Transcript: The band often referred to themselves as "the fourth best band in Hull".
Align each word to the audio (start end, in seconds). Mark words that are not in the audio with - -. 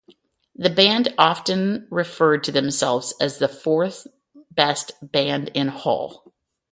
The 0.55 0.71
band 0.71 1.13
often 1.19 1.85
referred 1.91 2.43
to 2.45 2.51
themselves 2.51 3.13
as 3.21 3.37
"the 3.37 3.47
fourth 3.47 4.07
best 4.49 4.93
band 5.03 5.49
in 5.53 5.67
Hull". 5.67 6.33